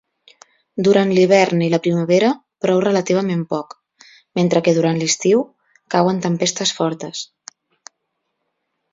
Durant 0.85 1.09
l'hivern 1.15 1.59
i 1.65 1.67
la 1.73 1.79
primavera 1.87 2.29
plou 2.65 2.79
relativament 2.85 3.43
poc, 3.51 3.75
mentre 4.39 4.61
que 4.69 4.73
durant 4.77 4.97
l'estiu, 5.01 5.43
cauen 5.97 6.23
tempestes 6.25 6.73
fortes. 6.79 7.21